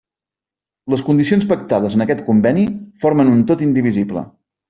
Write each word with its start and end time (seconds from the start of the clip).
Les 0.93 1.03
condicions 1.09 1.45
pactades 1.51 1.97
en 1.99 2.03
aquest 2.07 2.25
conveni 2.31 2.65
formen 3.05 3.31
un 3.35 3.47
tot 3.53 3.65
indivisible. 3.69 4.25